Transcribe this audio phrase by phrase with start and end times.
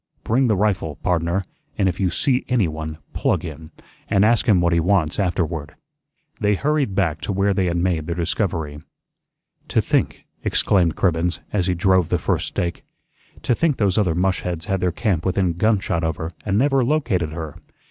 [0.23, 1.45] Bring the rifle, pardner,
[1.77, 3.71] an' if you see anyone, PLUG him,
[4.09, 5.75] an' ask him what he wants afterward."
[6.39, 8.81] They hurried back to where they had made their discovery.
[9.67, 12.83] "To think," exclaimed Cribbens, as he drove the first stake,
[13.43, 17.29] "to think those other mushheads had their camp within gunshot of her and never located
[17.33, 17.57] her.